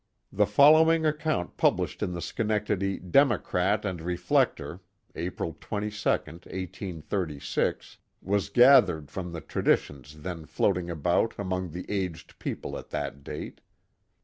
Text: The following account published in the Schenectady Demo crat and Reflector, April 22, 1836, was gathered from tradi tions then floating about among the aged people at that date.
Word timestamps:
The 0.33 0.47
following 0.47 1.05
account 1.05 1.57
published 1.57 2.01
in 2.01 2.11
the 2.11 2.23
Schenectady 2.23 2.97
Demo 2.97 3.37
crat 3.37 3.85
and 3.85 4.01
Reflector, 4.01 4.81
April 5.13 5.55
22, 5.61 6.09
1836, 6.41 7.99
was 8.19 8.49
gathered 8.49 9.11
from 9.11 9.31
tradi 9.31 9.77
tions 9.77 10.21
then 10.21 10.47
floating 10.47 10.89
about 10.89 11.35
among 11.37 11.69
the 11.69 11.85
aged 11.87 12.39
people 12.39 12.79
at 12.79 12.89
that 12.89 13.23
date. 13.23 13.61